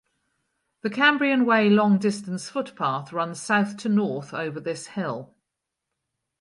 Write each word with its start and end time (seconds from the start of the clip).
The 0.81 0.89
Cambrian 0.89 1.45
Way 1.45 1.69
long 1.69 1.99
distance 1.99 2.49
footpath 2.49 3.13
runs 3.13 3.39
south 3.39 3.77
to 3.77 3.87
north 3.89 4.33
over 4.33 4.59
this 4.59 4.87
hill. 4.87 5.35